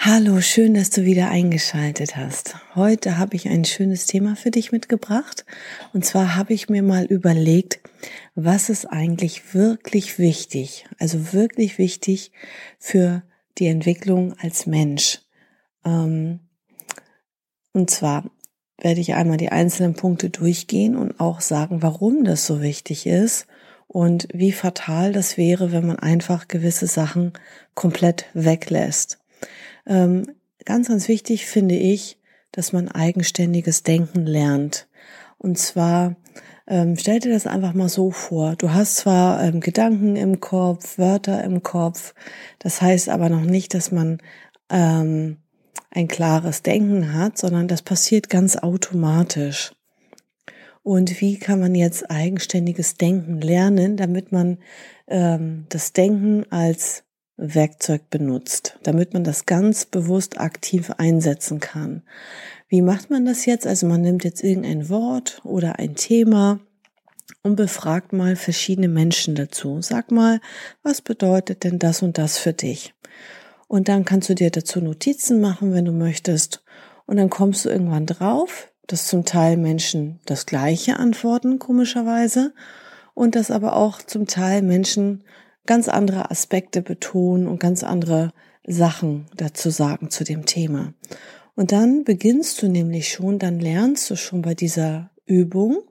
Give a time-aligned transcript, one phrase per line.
[0.00, 2.54] Hallo, schön, dass du wieder eingeschaltet hast.
[2.76, 5.44] Heute habe ich ein schönes Thema für dich mitgebracht.
[5.92, 7.80] Und zwar habe ich mir mal überlegt,
[8.36, 12.30] was ist eigentlich wirklich wichtig, also wirklich wichtig
[12.78, 13.24] für
[13.58, 15.22] die Entwicklung als Mensch.
[15.84, 16.38] Ähm,
[17.72, 18.30] und zwar
[18.80, 23.48] werde ich einmal die einzelnen Punkte durchgehen und auch sagen, warum das so wichtig ist
[23.88, 27.32] und wie fatal das wäre, wenn man einfach gewisse Sachen
[27.74, 29.18] komplett weglässt.
[29.88, 30.30] Ähm,
[30.64, 32.18] ganz, ganz wichtig finde ich,
[32.52, 34.86] dass man eigenständiges Denken lernt.
[35.38, 36.16] Und zwar
[36.70, 38.54] ähm, stell dir das einfach mal so vor.
[38.56, 42.14] Du hast zwar ähm, Gedanken im Kopf, Wörter im Kopf,
[42.58, 44.18] das heißt aber noch nicht, dass man
[44.68, 45.38] ähm,
[45.90, 49.72] ein klares Denken hat, sondern das passiert ganz automatisch.
[50.82, 54.58] Und wie kann man jetzt eigenständiges Denken lernen, damit man
[55.06, 57.04] ähm, das Denken als
[57.38, 62.02] Werkzeug benutzt, damit man das ganz bewusst aktiv einsetzen kann.
[62.68, 63.66] Wie macht man das jetzt?
[63.66, 66.58] Also man nimmt jetzt irgendein Wort oder ein Thema
[67.42, 69.80] und befragt mal verschiedene Menschen dazu.
[69.80, 70.40] Sag mal,
[70.82, 72.92] was bedeutet denn das und das für dich?
[73.68, 76.64] Und dann kannst du dir dazu Notizen machen, wenn du möchtest.
[77.06, 82.52] Und dann kommst du irgendwann drauf, dass zum Teil Menschen das Gleiche antworten, komischerweise.
[83.14, 85.22] Und dass aber auch zum Teil Menschen
[85.68, 88.32] ganz andere Aspekte betonen und ganz andere
[88.66, 90.94] Sachen dazu sagen zu dem Thema.
[91.54, 95.82] Und dann beginnst du nämlich schon, dann lernst du schon bei dieser Übung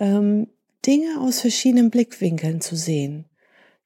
[0.00, 0.48] ähm,
[0.84, 3.26] Dinge aus verschiedenen Blickwinkeln zu sehen.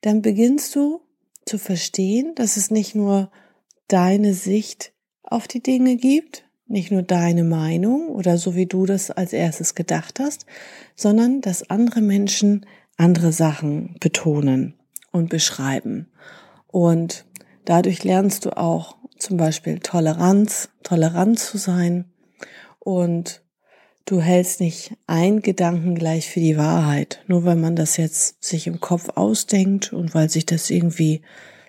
[0.01, 1.03] Dann beginnst du
[1.45, 3.31] zu verstehen, dass es nicht nur
[3.89, 9.11] deine Sicht auf die Dinge gibt, nicht nur deine Meinung oder so wie du das
[9.11, 10.47] als erstes gedacht hast,
[10.97, 12.65] sondern dass andere Menschen
[12.97, 14.79] andere Sachen betonen
[15.13, 16.11] und beschreiben.
[16.67, 17.25] Und
[17.65, 22.07] dadurch lernst du auch zum Beispiel Toleranz, tolerant zu sein
[22.81, 23.43] und
[24.05, 28.67] du hältst nicht ein Gedanken gleich für die Wahrheit, nur weil man das jetzt sich
[28.67, 31.23] im Kopf ausdenkt und weil sich das irgendwie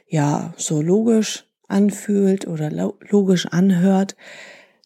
[0.07, 4.15] ja so logisch anfühlt oder logisch anhört,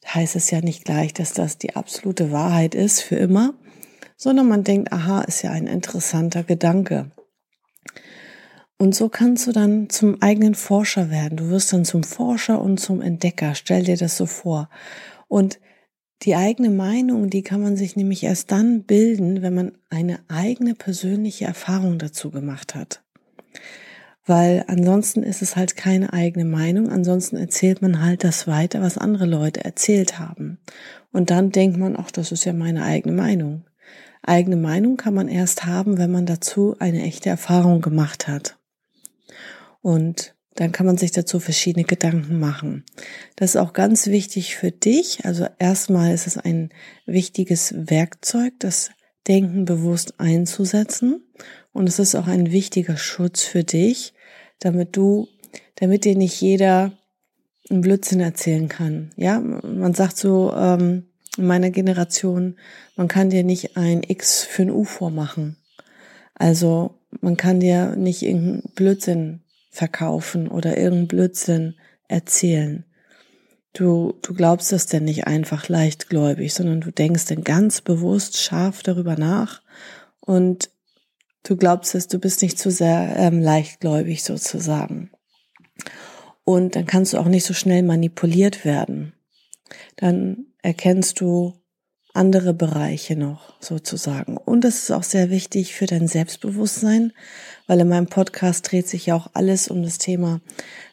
[0.06, 3.54] heißt es ja nicht gleich, dass das die absolute Wahrheit ist für immer,
[4.16, 7.12] sondern man denkt, aha, ist ja ein interessanter Gedanke.
[8.78, 11.38] Und so kannst du dann zum eigenen Forscher werden.
[11.38, 13.56] Du wirst dann zum Forscher und zum Entdecker.
[13.56, 14.70] Stell dir das so vor.
[15.28, 15.60] Und
[16.24, 20.74] die eigene Meinung, die kann man sich nämlich erst dann bilden, wenn man eine eigene
[20.74, 23.04] persönliche Erfahrung dazu gemacht hat.
[24.26, 28.98] Weil ansonsten ist es halt keine eigene Meinung, ansonsten erzählt man halt das weiter, was
[28.98, 30.60] andere Leute erzählt haben.
[31.14, 33.64] Und dann denkt man, ach, das ist ja meine eigene Meinung.
[34.24, 38.57] Eigene Meinung kann man erst haben, wenn man dazu eine echte Erfahrung gemacht hat.
[39.88, 42.84] Und dann kann man sich dazu verschiedene Gedanken machen.
[43.38, 45.24] Das ist auch ganz wichtig für dich.
[45.24, 46.72] Also erstmal ist es ein
[47.06, 48.92] wichtiges Werkzeug, das
[49.30, 51.24] Denken bewusst einzusetzen.
[51.72, 54.14] Und es ist auch ein wichtiger Schutz für dich,
[54.60, 55.30] damit du,
[55.76, 56.92] damit dir nicht jeder
[57.70, 59.12] einen Blödsinn erzählen kann.
[59.16, 61.06] Ja, man sagt so ähm,
[61.38, 62.58] in meiner Generation,
[62.98, 65.56] man kann dir nicht ein X für ein U vormachen.
[66.34, 69.44] Also man kann dir nicht irgendeinen Blödsinn
[69.78, 71.76] verkaufen oder irgendeinen Blödsinn
[72.08, 72.84] erzählen.
[73.74, 78.82] Du, du glaubst das denn nicht einfach leichtgläubig, sondern du denkst denn ganz bewusst scharf
[78.82, 79.62] darüber nach
[80.20, 80.72] und
[81.44, 85.12] du glaubst es, du bist nicht zu sehr ähm, leichtgläubig sozusagen.
[86.44, 89.14] Und dann kannst du auch nicht so schnell manipuliert werden.
[89.96, 91.54] Dann erkennst du
[92.18, 94.36] andere Bereiche noch sozusagen.
[94.38, 97.14] Und das ist auch sehr wichtig für dein Selbstbewusstsein,
[97.68, 100.42] weil in meinem Podcast dreht sich ja auch alles um das Thema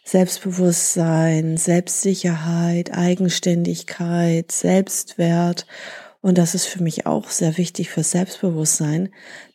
[0.04, 5.66] Selbstbewusstsein, Selbstsicherheit, Eigenständigkeit, Selbstwert.
[6.20, 9.08] Und das ist für mich auch sehr wichtig für Selbstbewusstsein,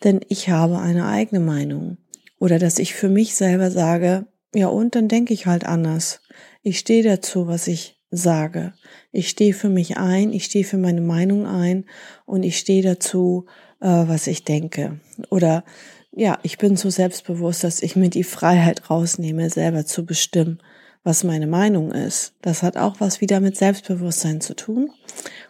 [0.03, 1.97] denn ich habe eine eigene Meinung.
[2.39, 6.21] Oder dass ich für mich selber sage, ja und dann denke ich halt anders.
[6.61, 8.73] Ich stehe dazu, was ich sage.
[9.11, 11.85] Ich stehe für mich ein, ich stehe für meine Meinung ein
[12.25, 13.45] und ich stehe dazu,
[13.81, 14.99] äh, was ich denke.
[15.29, 15.63] Oder
[16.11, 20.59] ja, ich bin so selbstbewusst, dass ich mir die Freiheit rausnehme, selber zu bestimmen,
[21.03, 22.33] was meine Meinung ist.
[22.41, 24.91] Das hat auch was wieder mit Selbstbewusstsein zu tun.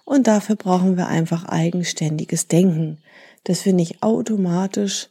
[0.06, 3.00] Und dafür brauchen wir einfach eigenständiges Denken,
[3.46, 5.10] dass wir nicht automatisch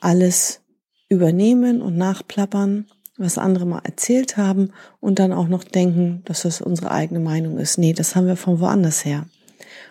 [0.00, 0.62] alles
[1.08, 2.86] übernehmen und nachplappern,
[3.18, 7.58] was andere mal erzählt haben und dann auch noch denken, dass das unsere eigene Meinung
[7.58, 7.78] ist.
[7.78, 9.26] Nee, das haben wir von woanders her.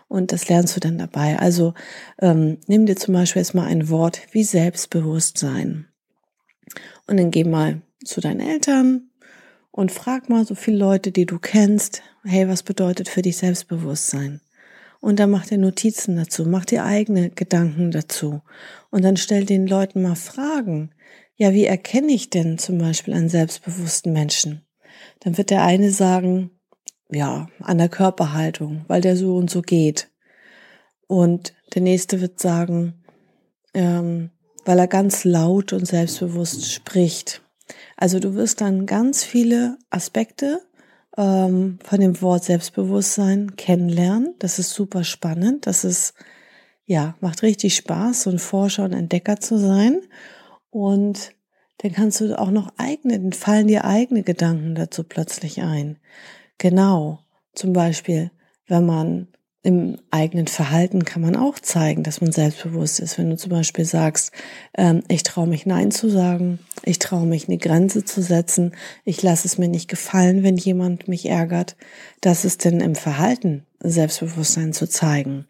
[0.08, 1.40] Und das lernst du dann dabei.
[1.40, 1.74] Also
[2.20, 5.88] ähm, nimm dir zum Beispiel jetzt mal ein Wort wie Selbstbewusstsein.
[7.08, 9.10] Und dann geh mal zu deinen Eltern
[9.72, 14.42] und frag mal so viele Leute, die du kennst, hey, was bedeutet für dich Selbstbewusstsein?
[15.02, 18.42] Und dann mach dir Notizen dazu, mach dir eigene Gedanken dazu.
[18.90, 20.92] Und dann stell den Leuten mal Fragen.
[21.38, 24.66] Ja, wie erkenne ich denn zum Beispiel einen selbstbewussten Menschen?
[25.20, 26.52] Dann wird der eine sagen,
[27.10, 30.10] ja, an der Körperhaltung, weil der so und so geht.
[31.08, 33.04] Und der nächste wird sagen,
[33.74, 34.32] ähm,
[34.64, 37.42] weil er ganz laut und selbstbewusst spricht.
[37.98, 40.62] Also du wirst dann ganz viele Aspekte
[41.18, 44.36] ähm, von dem Wort Selbstbewusstsein kennenlernen.
[44.40, 45.68] Das ist super spannend.
[45.68, 46.14] Das ist,
[46.86, 50.02] ja, macht richtig Spaß, so ein Forscher und Entdecker zu sein.
[50.76, 51.32] Und
[51.78, 56.00] dann kannst du auch noch eigene, dann fallen dir eigene Gedanken dazu plötzlich ein.
[56.58, 57.20] Genau.
[57.54, 58.30] Zum Beispiel,
[58.68, 59.30] wenn man
[59.64, 63.18] im eigenen Verhalten kann man auch zeigen, dass man selbstbewusst ist.
[63.18, 64.34] Wenn du zum Beispiel sagst,
[64.78, 68.76] ähm, ich traue mich Nein zu sagen, ich traue mich eine Grenze zu setzen,
[69.06, 71.78] ich lasse es mir nicht gefallen, wenn jemand mich ärgert,
[72.20, 75.48] das ist denn im Verhalten Selbstbewusstsein zu zeigen.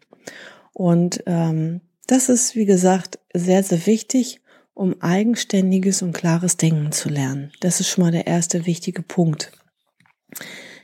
[0.72, 4.40] Und ähm, das ist, wie gesagt, sehr, sehr wichtig,
[4.76, 7.50] um eigenständiges und klares Denken zu lernen.
[7.60, 9.50] Das ist schon mal der erste wichtige Punkt.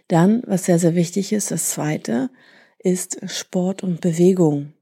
[0.09, 2.31] Dann, was sehr, sehr wichtig ist, das zweite,
[2.79, 4.73] ist Sport und Bewegung.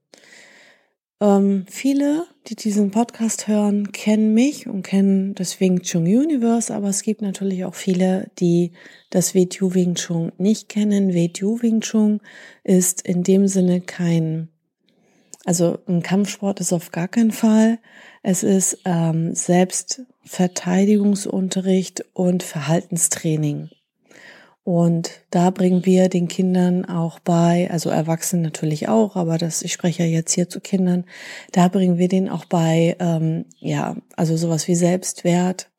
[1.21, 6.89] Ähm, viele, die diesen Podcast hören, kennen mich und kennen das Wing Chun Universe, aber
[6.89, 8.71] es gibt natürlich auch viele, die
[9.11, 11.15] das WTU Wing Chun nicht kennen.
[11.15, 12.21] WTU Wing Chun
[12.63, 14.51] ist in dem Sinne kein,
[15.45, 17.79] also ein Kampfsport ist auf gar keinen Fall.
[18.23, 23.71] Es ist ähm, Selbstverteidigungsunterricht und Verhaltenstraining.
[24.63, 29.73] Und da bringen wir den Kindern auch bei, also Erwachsenen natürlich auch, aber das, ich
[29.73, 31.07] spreche ja jetzt hier zu Kindern,
[31.53, 35.71] da bringen wir denen auch bei, ähm, ja, also sowas wie Selbstwert,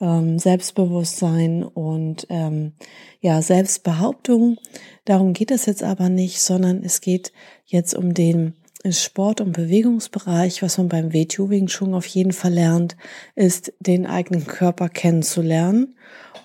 [0.00, 2.72] ähm, Selbstbewusstsein und ähm,
[3.20, 4.56] ja, Selbstbehauptung.
[5.04, 7.34] Darum geht es jetzt aber nicht, sondern es geht
[7.66, 8.54] jetzt um den
[8.90, 12.96] Sport- und Bewegungsbereich, was man beim W-Tubing schon auf jeden Fall lernt,
[13.34, 15.96] ist den eigenen Körper kennenzulernen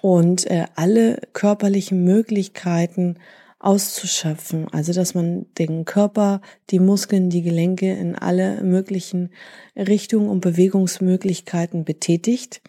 [0.01, 3.17] und äh, alle körperlichen Möglichkeiten
[3.59, 4.67] auszuschöpfen.
[4.71, 9.31] Also, dass man den Körper, die Muskeln, die Gelenke in alle möglichen
[9.75, 12.61] Richtungen und Bewegungsmöglichkeiten betätigt,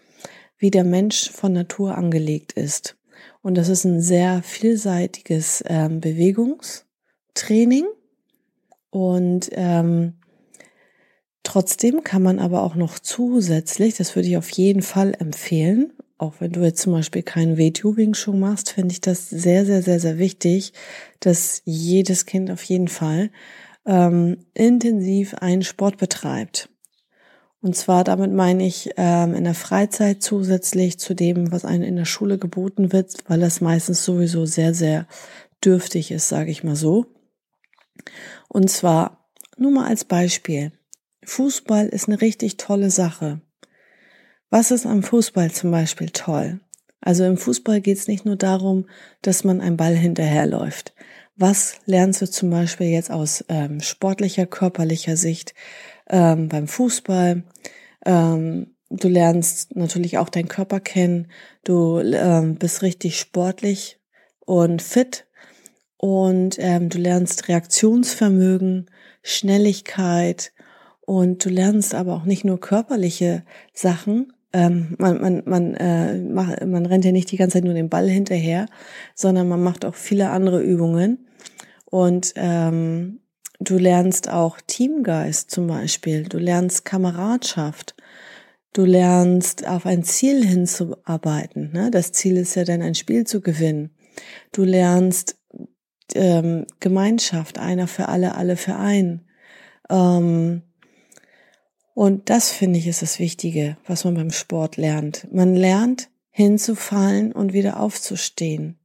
[0.56, 2.96] wie der Mensch von Natur angelegt ist.
[3.42, 7.84] Und das ist ein sehr vielseitiges ähm, Bewegungstraining.
[8.90, 10.14] Und ähm,
[11.42, 16.34] trotzdem kann man aber auch noch zusätzlich, das würde ich auf jeden Fall empfehlen, auch
[16.40, 20.00] wenn du jetzt zum Beispiel keinen W-Tubing schon machst, finde ich das sehr, sehr, sehr,
[20.00, 20.72] sehr wichtig,
[21.20, 23.30] dass jedes Kind auf jeden Fall
[23.86, 26.68] ähm, intensiv einen Sport betreibt.
[27.60, 31.96] Und zwar damit meine ich ähm, in der Freizeit zusätzlich zu dem, was einem in
[31.96, 35.06] der Schule geboten wird, weil das meistens sowieso sehr, sehr
[35.64, 37.06] dürftig ist, sage ich mal so.
[38.48, 40.72] Und zwar nur mal als Beispiel.
[41.24, 43.40] Fußball ist eine richtig tolle Sache.
[44.50, 46.60] Was ist am Fußball zum Beispiel toll?
[47.00, 48.88] Also im Fußball geht es nicht nur darum,
[49.22, 50.94] dass man einem Ball hinterherläuft.
[51.36, 55.54] Was lernst du zum Beispiel jetzt aus ähm, sportlicher, körperlicher Sicht
[56.08, 57.44] ähm, beim Fußball?
[58.04, 61.30] Ähm, du lernst natürlich auch deinen Körper kennen.
[61.62, 64.00] Du ähm, bist richtig sportlich
[64.40, 65.27] und fit
[65.98, 68.86] und ähm, du lernst Reaktionsvermögen,
[69.22, 70.52] Schnelligkeit
[71.00, 76.64] und du lernst aber auch nicht nur körperliche Sachen, ähm, man, man, man, äh, macht,
[76.64, 78.66] man rennt ja nicht die ganze Zeit nur den Ball hinterher,
[79.14, 81.26] sondern man macht auch viele andere Übungen.
[81.84, 83.20] Und ähm,
[83.60, 87.94] du lernst auch Teamgeist zum Beispiel, du lernst Kameradschaft,
[88.72, 91.72] du lernst auf ein Ziel hinzuarbeiten.
[91.72, 91.90] Ne?
[91.90, 93.90] Das Ziel ist ja dann ein Spiel zu gewinnen.
[94.52, 95.37] Du lernst
[96.14, 99.26] ähm, Gemeinschaft, einer für alle, alle für einen.
[99.90, 100.62] Ähm,
[101.94, 105.26] und das finde ich ist das Wichtige, was man beim Sport lernt.
[105.32, 108.78] Man lernt hinzufallen und wieder aufzustehen.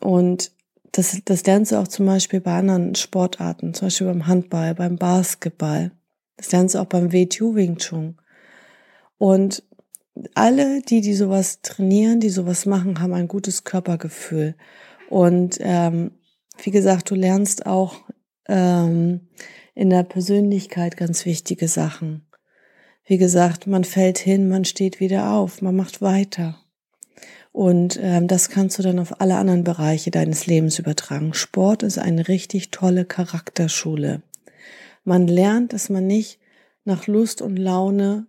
[0.00, 0.52] Und
[0.92, 4.96] das, das lernst du auch zum Beispiel bei anderen Sportarten, zum Beispiel beim Handball, beim
[4.96, 5.92] Basketball.
[6.38, 8.16] Das lernst du auch beim WTU Wing Chun.
[9.18, 9.62] Und
[10.34, 14.54] alle, die, die sowas trainieren, die sowas machen, haben ein gutes Körpergefühl.
[15.08, 16.12] Und ähm,
[16.62, 17.96] wie gesagt, du lernst auch
[18.48, 19.28] ähm,
[19.74, 22.26] in der Persönlichkeit ganz wichtige Sachen.
[23.04, 26.58] Wie gesagt, man fällt hin, man steht wieder auf, man macht weiter.
[27.52, 31.32] Und ähm, das kannst du dann auf alle anderen Bereiche deines Lebens übertragen.
[31.32, 34.22] Sport ist eine richtig tolle Charakterschule.
[35.04, 36.38] Man lernt, dass man nicht
[36.84, 38.26] nach Lust und Laune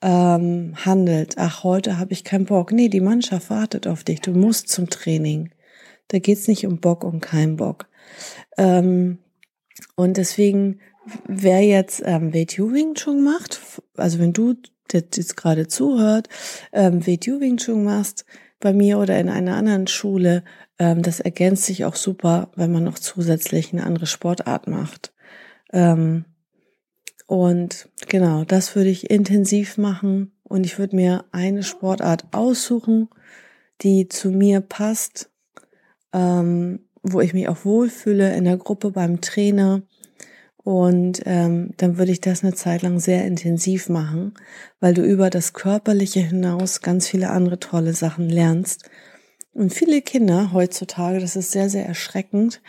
[0.00, 1.36] ähm, handelt.
[1.36, 2.72] Ach, heute habe ich keinen Bock.
[2.72, 4.20] Nee, die Mannschaft wartet auf dich.
[4.20, 5.50] Du musst zum Training.
[6.08, 7.86] Da geht's nicht um Bock und kein Bock.
[8.56, 9.18] Ähm,
[9.94, 10.80] und deswegen,
[11.26, 13.60] wer jetzt ähm, Weitu Wing Chun macht,
[13.96, 14.54] also wenn du
[14.92, 16.28] jetzt gerade zuhört,
[16.72, 18.24] ähm, Weitu Wing Chun machst,
[18.60, 20.42] bei mir oder in einer anderen Schule,
[20.78, 25.12] ähm, das ergänzt sich auch super, wenn man noch zusätzlich eine andere Sportart macht.
[25.72, 26.24] Ähm,
[27.26, 33.08] und genau, das würde ich intensiv machen und ich würde mir eine Sportart aussuchen,
[33.82, 35.30] die zu mir passt,
[36.12, 39.82] ähm, wo ich mich auch wohlfühle in der Gruppe beim Trainer.
[40.56, 44.34] Und ähm, dann würde ich das eine Zeit lang sehr intensiv machen,
[44.80, 48.90] weil du über das Körperliche hinaus ganz viele andere tolle Sachen lernst.
[49.52, 52.60] Und viele Kinder heutzutage, das ist sehr, sehr erschreckend,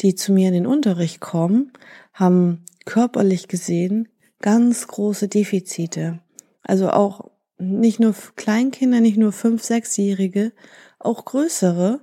[0.00, 1.72] die zu mir in den Unterricht kommen,
[2.12, 4.08] haben körperlich gesehen
[4.40, 6.20] ganz große Defizite.
[6.62, 10.52] Also auch nicht nur Kleinkinder, nicht nur fünf, sechsjährige,
[10.98, 12.00] auch größere,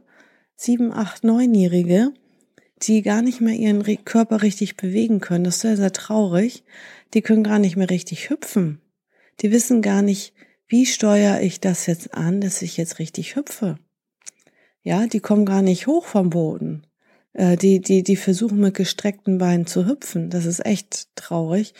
[0.58, 2.12] sieben, acht, neunjährige,
[2.82, 5.46] die gar nicht mehr ihren Körper richtig bewegen können.
[5.46, 6.64] Das ist sehr, sehr traurig.
[7.14, 8.82] Die können gar nicht mehr richtig hüpfen.
[9.40, 10.34] Die wissen gar nicht,
[10.68, 13.78] wie steuere ich das jetzt an, dass ich jetzt richtig hüpfe.
[14.82, 16.86] Ja, die kommen gar nicht hoch vom Boden.
[17.34, 20.30] Äh, die, die, die versuchen mit gestreckten Beinen zu hüpfen.
[20.30, 21.74] Das ist echt traurig.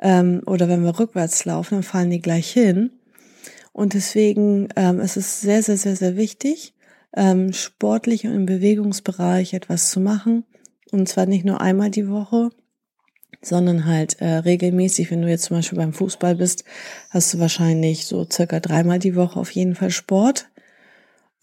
[0.00, 2.90] Ähm, oder wenn wir rückwärts laufen, dann fallen die gleich hin.
[3.72, 6.74] Und deswegen ähm, ist es sehr, sehr, sehr, sehr wichtig,
[7.16, 10.44] ähm, sportlich und im Bewegungsbereich etwas zu machen.
[10.90, 12.50] Und zwar nicht nur einmal die Woche,
[13.42, 15.10] sondern halt äh, regelmäßig.
[15.10, 16.64] Wenn du jetzt zum Beispiel beim Fußball bist,
[17.10, 20.50] hast du wahrscheinlich so circa dreimal die Woche auf jeden Fall Sport.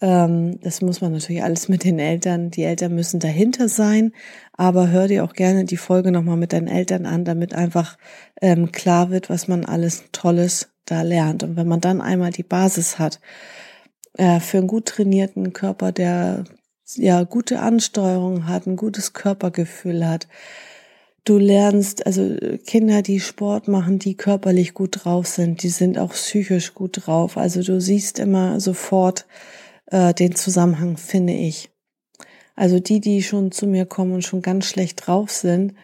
[0.00, 2.50] Ähm, das muss man natürlich alles mit den Eltern.
[2.50, 4.12] Die Eltern müssen dahinter sein,
[4.52, 7.96] aber hör dir auch gerne die Folge nochmal mit deinen Eltern an, damit einfach
[8.42, 11.42] ähm, klar wird, was man alles Tolles da lernt.
[11.42, 13.20] Und wenn man dann einmal die Basis hat,
[14.16, 16.44] äh, für einen gut trainierten Körper, der
[16.94, 20.28] ja gute Ansteuerung hat, ein gutes Körpergefühl hat.
[21.24, 26.12] Du lernst, also Kinder, die Sport machen, die körperlich gut drauf sind, die sind auch
[26.12, 27.36] psychisch gut drauf.
[27.36, 29.26] Also du siehst immer sofort
[29.86, 31.70] äh, den Zusammenhang, finde ich.
[32.54, 35.74] Also die, die schon zu mir kommen und schon ganz schlecht drauf sind,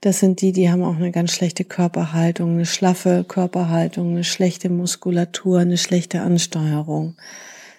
[0.00, 4.68] das sind die, die haben auch eine ganz schlechte Körperhaltung, eine schlaffe Körperhaltung, eine schlechte
[4.68, 7.16] Muskulatur, eine schlechte Ansteuerung.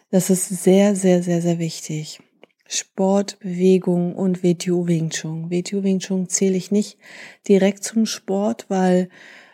[0.09, 2.21] Das ist sehr, sehr, sehr, sehr wichtig.
[2.67, 5.49] Sport, Bewegung und WTU Wing Chun.
[5.51, 6.97] WTU Wing Chun zähle ich nicht
[7.47, 9.09] direkt zum Sport, weil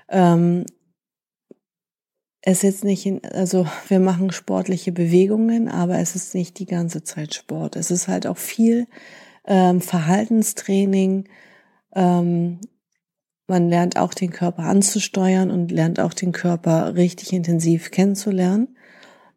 [0.10, 0.65] ähm,
[2.41, 7.03] es jetzt nicht, in, also wir machen sportliche Bewegungen, aber es ist nicht die ganze
[7.03, 7.75] Zeit Sport.
[7.75, 8.88] Es ist halt auch viel
[9.45, 11.29] ähm, Verhaltenstraining.
[11.95, 12.60] Ähm,
[13.48, 18.73] man lernt auch den Körper anzusteuern und lernt auch den Körper richtig intensiv kennenzulernen.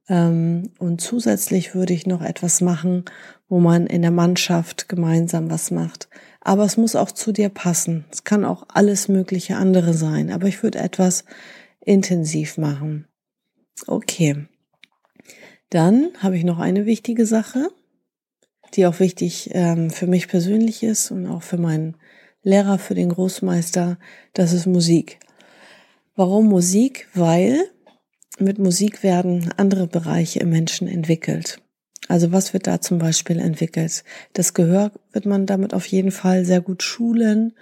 [0.08, 3.04] Ähm, und zusätzlich würde ich noch etwas machen,
[3.48, 6.08] wo man in der Mannschaft gemeinsam was macht.
[6.40, 8.04] Aber es muss auch zu dir passen.
[8.10, 10.30] Es kann auch alles mögliche andere sein.
[10.30, 11.24] Aber ich würde etwas
[11.80, 13.06] intensiv machen.
[13.86, 14.46] Okay.
[15.70, 17.68] Dann habe ich noch eine wichtige Sache,
[18.74, 21.96] die auch wichtig ähm, für mich persönlich ist und auch für meinen
[22.42, 23.98] Lehrer, für den Großmeister.
[24.32, 25.18] Das ist Musik.
[26.14, 27.08] Warum Musik?
[27.12, 27.58] Weil
[28.38, 31.60] mit Musik werden andere Bereiche im Menschen entwickelt.
[32.08, 34.02] Also was wird da zum Beispiel entwickelt?
[34.32, 37.52] Das Gehör wird man damit auf jeden Fall sehr gut schulen.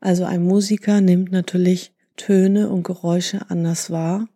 [0.00, 4.28] Also ein Musiker nimmt natürlich Töne und Geräusche anders wahr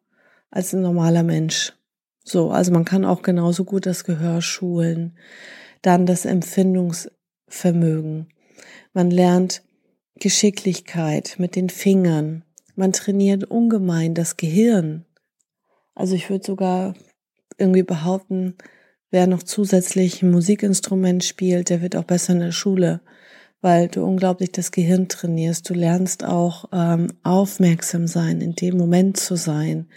[0.50, 1.73] als ein normaler Mensch.
[2.25, 5.16] So, also man kann auch genauso gut das Gehör schulen.
[5.83, 8.28] Dann das Empfindungsvermögen.
[8.93, 9.62] Man lernt
[10.19, 12.45] Geschicklichkeit mit den Fingern.
[12.75, 15.05] Man trainiert ungemein das Gehirn.
[15.96, 16.94] Also ich würde sogar
[17.58, 18.54] irgendwie behaupten,
[19.10, 23.00] wer noch zusätzlich ein Musikinstrument spielt, der wird auch besser in der Schule,
[23.62, 25.68] weil du unglaublich das Gehirn trainierst.
[25.68, 29.88] Du lernst auch ähm, aufmerksam sein, in dem Moment zu sein,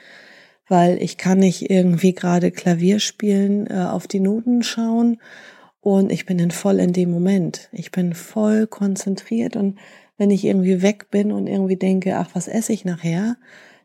[0.69, 5.19] weil ich kann nicht irgendwie gerade Klavier spielen, äh, auf die Noten schauen
[5.81, 7.67] und ich bin dann voll in dem Moment.
[7.73, 9.77] Ich bin voll konzentriert und
[10.17, 13.35] wenn ich irgendwie weg bin und irgendwie denke, ach, was esse ich nachher,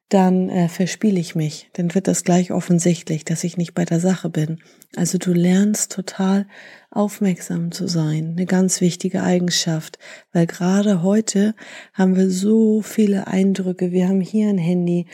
[0.08, 1.70] dann äh, verspiele ich mich.
[1.72, 4.58] Dann wird das gleich offensichtlich, dass ich nicht bei der Sache bin.
[4.96, 6.46] Also du lernst total
[6.90, 8.34] aufmerksam zu sein.
[8.36, 9.98] Eine ganz wichtige Eigenschaft,
[10.32, 11.54] weil gerade heute
[11.92, 13.90] haben wir so viele Eindrücke.
[13.92, 15.06] Wir haben hier ein Handy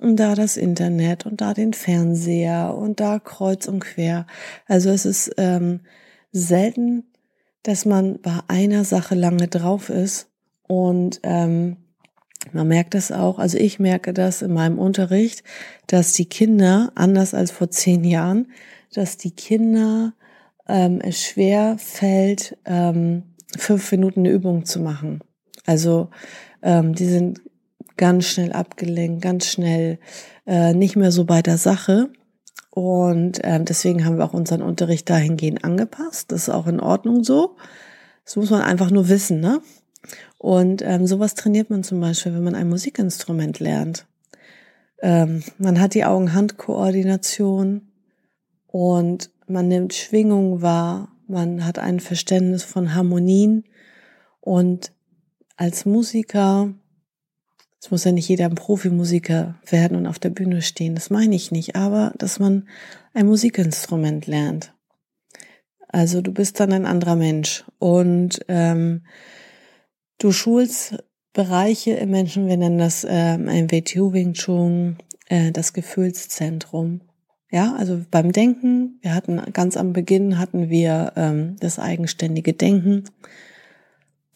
[0.00, 4.26] und da das Internet und da den Fernseher und da kreuz und quer.
[4.66, 5.80] Also es ist ähm,
[6.32, 7.04] selten,
[7.62, 10.30] dass man bei einer Sache lange drauf ist
[10.68, 11.78] und ähm,
[12.52, 15.42] man merkt das auch, also ich merke das in meinem Unterricht,
[15.86, 18.48] dass die Kinder, anders als vor zehn Jahren,
[18.94, 20.14] dass die Kinder
[20.68, 23.22] ähm, es schwer fällt, ähm,
[23.56, 25.20] fünf Minuten eine Übung zu machen.
[25.64, 26.10] Also
[26.62, 27.40] ähm, die sind
[27.96, 29.98] ganz schnell abgelenkt, ganz schnell
[30.46, 32.10] äh, nicht mehr so bei der Sache.
[32.70, 36.30] Und ähm, deswegen haben wir auch unseren Unterricht dahingehend angepasst.
[36.30, 37.56] Das ist auch in Ordnung so.
[38.24, 39.62] Das muss man einfach nur wissen, ne?
[40.38, 44.06] Und ähm, sowas trainiert man zum Beispiel, wenn man ein Musikinstrument lernt.
[45.02, 47.88] Ähm, man hat die Augen-Hand-Koordination
[48.66, 53.64] und man nimmt Schwingung wahr, man hat ein Verständnis von Harmonien
[54.40, 54.92] und
[55.56, 56.72] als Musiker,
[57.80, 61.34] es muss ja nicht jeder ein Profimusiker werden und auf der Bühne stehen, das meine
[61.34, 62.68] ich nicht, aber dass man
[63.14, 64.72] ein Musikinstrument lernt.
[65.88, 69.02] Also du bist dann ein anderer Mensch und ähm,
[70.18, 70.96] Du schulst
[71.32, 74.96] Bereiche im Menschen, wir nennen das äh, MWTU Wing Chun,
[75.28, 77.02] äh, das Gefühlszentrum.
[77.50, 83.04] Ja, also beim Denken, wir hatten ganz am Beginn hatten wir ähm, das eigenständige Denken.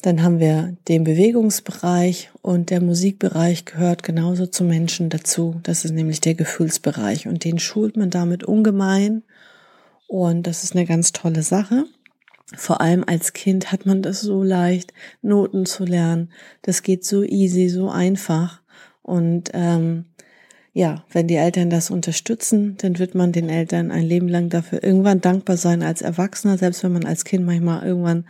[0.02, 5.60] Dann haben wir den Bewegungsbereich und der Musikbereich gehört genauso zum Menschen dazu.
[5.62, 9.22] Das ist nämlich der Gefühlsbereich und den schult man damit ungemein.
[10.06, 11.84] Und das ist eine ganz tolle Sache.
[12.56, 14.92] Vor allem als Kind hat man das so leicht,
[15.22, 16.32] Noten zu lernen.
[16.62, 18.60] Das geht so easy, so einfach.
[19.02, 20.06] Und ähm,
[20.72, 24.82] ja, wenn die Eltern das unterstützen, dann wird man den Eltern ein Leben lang dafür
[24.82, 28.26] irgendwann dankbar sein als Erwachsener, selbst wenn man als Kind manchmal irgendwann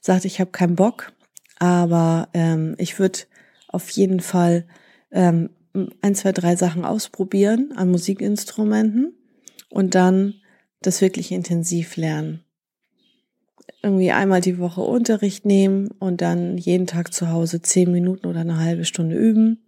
[0.00, 1.12] sagt, ich habe keinen Bock.
[1.58, 3.20] Aber ähm, ich würde
[3.68, 4.66] auf jeden Fall
[5.12, 5.50] ähm,
[6.02, 9.14] ein, zwei, drei Sachen ausprobieren an Musikinstrumenten
[9.68, 10.34] und dann
[10.82, 12.42] das wirklich intensiv lernen
[13.82, 18.40] irgendwie einmal die Woche Unterricht nehmen und dann jeden Tag zu Hause zehn Minuten oder
[18.40, 19.62] eine halbe Stunde üben.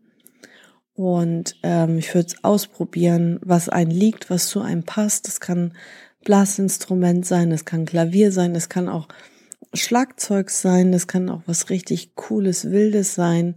[0.95, 5.27] Und ähm, ich würde es ausprobieren, was einem liegt, was zu einem passt.
[5.27, 5.75] Das kann
[6.25, 9.09] Blasinstrument sein, das kann Klavier sein, das kann auch
[9.75, 13.57] Schlagzeug sein, das kann auch was richtig Cooles, Wildes sein.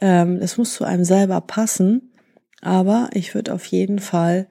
[0.00, 2.12] Ähm, das muss zu einem selber passen.
[2.60, 4.48] Aber ich würde auf jeden Fall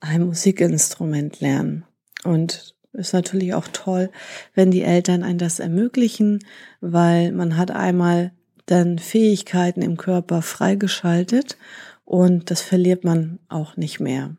[0.00, 1.84] ein Musikinstrument lernen.
[2.24, 4.10] Und ist natürlich auch toll,
[4.54, 6.44] wenn die Eltern ein das ermöglichen,
[6.80, 8.32] weil man hat einmal
[8.66, 11.56] dann Fähigkeiten im Körper freigeschaltet
[12.04, 14.36] und das verliert man auch nicht mehr.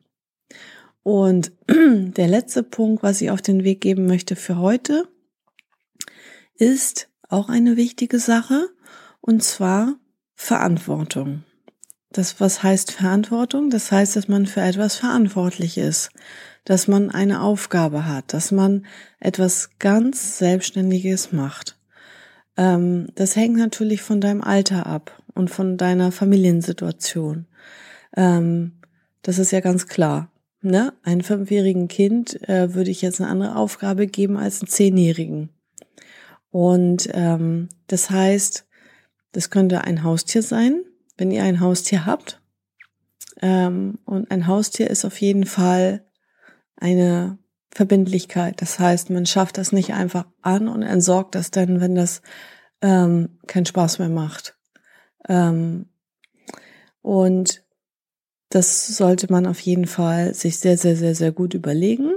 [1.03, 5.07] Und der letzte Punkt, was ich auf den Weg geben möchte für heute,
[6.55, 8.69] ist auch eine wichtige Sache
[9.21, 9.95] und zwar
[10.35, 11.43] Verantwortung.
[12.11, 13.69] Das, was heißt Verantwortung?
[13.69, 16.09] Das heißt, dass man für etwas verantwortlich ist
[16.67, 18.85] dass man eine Aufgabe hat, dass man
[19.21, 21.77] etwas ganz Selbstständiges macht.
[22.57, 27.45] Ähm, das hängt natürlich von deinem Alter ab und von deiner Familiensituation.
[28.17, 28.73] Ähm,
[29.21, 30.29] das ist ja ganz klar.
[30.61, 30.91] Ne?
[31.03, 35.47] Ein fünfjährigen Kind äh, würde ich jetzt eine andere Aufgabe geben als einen zehnjährigen.
[36.51, 38.65] Und ähm, das heißt,
[39.31, 40.83] das könnte ein Haustier sein,
[41.17, 42.41] wenn ihr ein Haustier habt.
[43.41, 46.03] Ähm, und ein Haustier ist auf jeden Fall
[46.77, 47.37] eine
[47.71, 48.61] Verbindlichkeit.
[48.61, 52.21] Das heißt, man schafft das nicht einfach an und entsorgt das dann, wenn das
[52.81, 54.57] ähm, keinen Spaß mehr macht.
[55.27, 55.87] Ähm,
[57.01, 57.63] und
[58.49, 62.13] das sollte man auf jeden Fall sich sehr, sehr, sehr, sehr gut überlegen.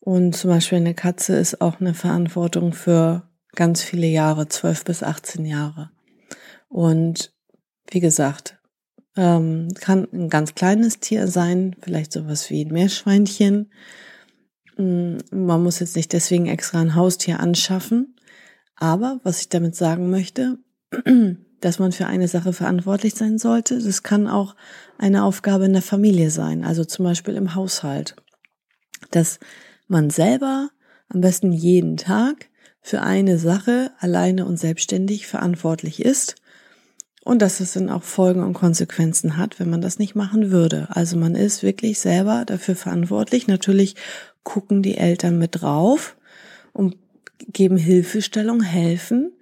[0.00, 5.02] Und zum Beispiel eine Katze ist auch eine Verantwortung für ganz viele Jahre, zwölf bis
[5.02, 5.90] 18 Jahre.
[6.68, 7.34] Und
[7.90, 8.59] wie gesagt,
[9.20, 13.70] ähm, kann ein ganz kleines Tier sein, vielleicht sowas wie ein Meerschweinchen.
[14.78, 18.16] Mm, man muss jetzt nicht deswegen extra ein Haustier anschaffen.
[18.76, 20.58] Aber was ich damit sagen möchte,
[21.60, 24.56] dass man für eine Sache verantwortlich sein sollte, das kann auch
[24.96, 28.16] eine Aufgabe in der Familie sein, also zum Beispiel im Haushalt.
[29.10, 29.38] Dass
[29.86, 30.70] man selber
[31.10, 32.48] am besten jeden Tag
[32.80, 36.39] für eine Sache alleine und selbstständig verantwortlich ist
[37.24, 40.88] und dass es dann auch Folgen und Konsequenzen hat, wenn man das nicht machen würde.
[40.90, 43.46] Also man ist wirklich selber dafür verantwortlich.
[43.46, 43.96] Natürlich
[44.42, 46.16] gucken die Eltern mit drauf
[46.72, 46.96] und
[47.46, 49.32] geben Hilfestellung, helfen.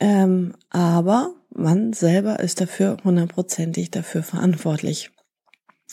[0.00, 5.10] Ähm, aber man selber ist dafür hundertprozentig dafür verantwortlich.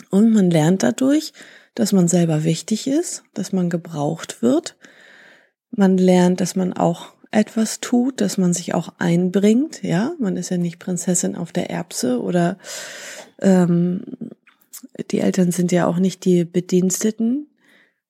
[0.09, 1.33] Und man lernt dadurch,
[1.75, 4.75] dass man selber wichtig ist, dass man gebraucht wird.
[5.71, 9.81] Man lernt, dass man auch etwas tut, dass man sich auch einbringt.
[9.83, 12.57] Ja, man ist ja nicht Prinzessin auf der Erbse oder
[13.41, 14.01] ähm,
[15.11, 17.47] die Eltern sind ja auch nicht die Bediensteten,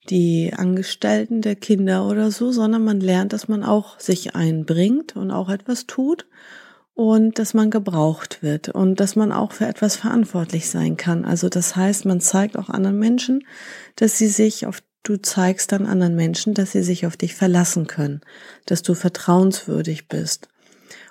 [0.10, 5.30] die Angestellten der Kinder oder so, sondern man lernt, dass man auch sich einbringt und
[5.32, 6.26] auch etwas tut
[6.96, 11.26] und dass man gebraucht wird und dass man auch für etwas verantwortlich sein kann.
[11.26, 13.46] Also das heißt, man zeigt auch anderen Menschen,
[13.96, 17.88] dass sie sich auf du zeigst dann anderen Menschen, dass sie sich auf dich verlassen
[17.88, 18.22] können,
[18.66, 20.48] dass du vertrauenswürdig bist.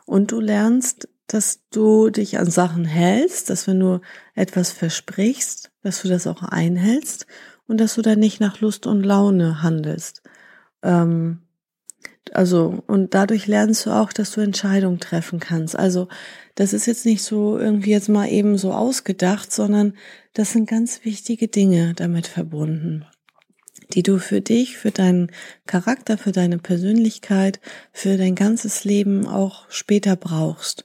[0.06, 4.00] Und du lernst, dass du dich an Sachen hältst, dass wenn du
[4.34, 7.26] etwas versprichst, dass du das auch einhältst
[7.68, 10.22] und dass du dann nicht nach Lust und Laune handelst.
[10.82, 11.42] Ähm,
[12.32, 15.76] also, und dadurch lernst du auch, dass du Entscheidungen treffen kannst.
[15.76, 16.08] Also,
[16.54, 19.94] das ist jetzt nicht so irgendwie jetzt mal eben so ausgedacht, sondern
[20.32, 23.06] das sind ganz wichtige Dinge damit verbunden,
[23.94, 25.30] die du für dich, für deinen
[25.66, 27.60] Charakter, für deine Persönlichkeit,
[27.92, 30.84] für dein ganzes Leben auch später brauchst.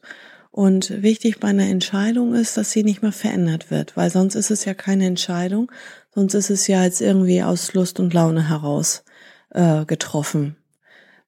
[0.52, 4.52] Und wichtig bei einer Entscheidung ist, dass sie nicht mehr verändert wird, weil sonst ist
[4.52, 5.72] es ja keine Entscheidung,
[6.13, 9.04] sonst ist es ja jetzt irgendwie aus Lust und Laune heraus
[9.50, 10.56] äh, getroffen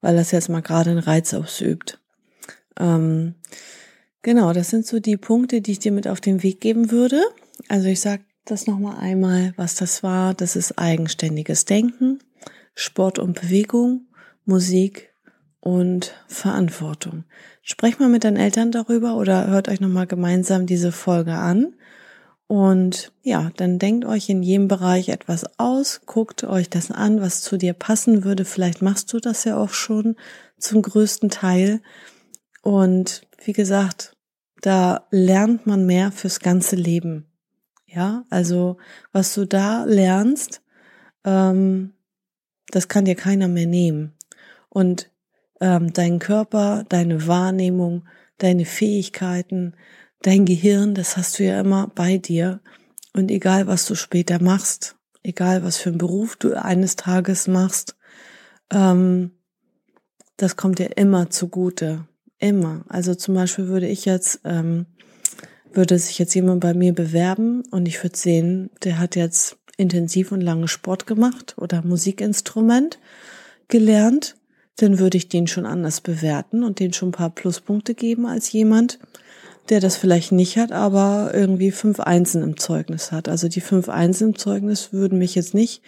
[0.01, 1.99] weil das jetzt mal gerade einen Reiz ausübt.
[2.79, 3.35] Ähm,
[4.21, 7.21] genau, das sind so die Punkte, die ich dir mit auf den Weg geben würde.
[7.67, 10.33] Also ich sage das nochmal einmal, was das war.
[10.33, 12.19] Das ist eigenständiges Denken,
[12.75, 14.07] Sport und Bewegung,
[14.45, 15.13] Musik
[15.59, 17.25] und Verantwortung.
[17.61, 21.75] Sprecht mal mit deinen Eltern darüber oder hört euch nochmal gemeinsam diese Folge an.
[22.47, 27.41] Und ja, dann denkt euch in jedem Bereich etwas aus, guckt euch das an, was
[27.41, 28.45] zu dir passen würde.
[28.45, 30.15] Vielleicht machst du das ja auch schon
[30.57, 31.81] zum größten Teil.
[32.61, 34.15] Und wie gesagt,
[34.61, 37.26] da lernt man mehr fürs ganze Leben.
[37.97, 38.77] Ja, also
[39.11, 40.61] was du da lernst,
[41.25, 41.93] ähm,
[42.69, 44.13] das kann dir keiner mehr nehmen.
[44.69, 45.09] Und
[45.61, 48.05] ähm, dein Körper, deine Wahrnehmung,
[48.37, 49.73] deine Fähigkeiten,
[50.21, 52.59] dein Gehirn, das hast du ja immer bei dir.
[53.13, 57.97] Und egal, was du später machst, egal, was für einen Beruf du eines Tages machst,
[58.71, 59.31] ähm,
[60.35, 62.07] das kommt dir immer zugute.
[62.37, 62.85] Immer.
[62.89, 64.85] Also zum Beispiel würde ich jetzt, ähm,
[65.73, 70.31] würde sich jetzt jemand bei mir bewerben und ich würde sehen, der hat jetzt intensiv
[70.31, 72.99] und lange Sport gemacht oder Musikinstrument
[73.67, 74.35] gelernt,
[74.77, 78.51] dann würde ich den schon anders bewerten und den schon ein paar Pluspunkte geben als
[78.51, 78.99] jemand,
[79.69, 83.27] der das vielleicht nicht hat, aber irgendwie fünf Einsen im Zeugnis hat.
[83.27, 85.81] Also die fünf Einsen im Zeugnis würden mich jetzt nicht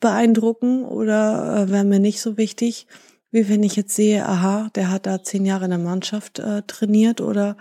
[0.00, 2.86] beeindrucken oder äh, wären mir nicht so wichtig,
[3.34, 6.62] wie wenn ich jetzt sehe, aha, der hat da zehn Jahre in der Mannschaft äh,
[6.62, 7.56] trainiert oder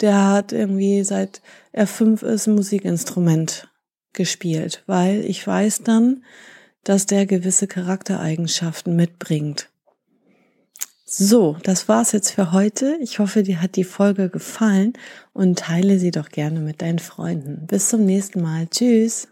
[0.00, 3.68] der hat irgendwie seit er fünf ist ein Musikinstrument
[4.12, 6.24] gespielt, weil ich weiß dann,
[6.82, 9.70] dass der gewisse Charaktereigenschaften mitbringt.
[11.06, 12.96] So, das war's jetzt für heute.
[13.00, 14.94] Ich hoffe, dir hat die Folge gefallen
[15.32, 17.66] und teile sie doch gerne mit deinen Freunden.
[17.68, 18.66] Bis zum nächsten Mal.
[18.66, 19.31] Tschüss.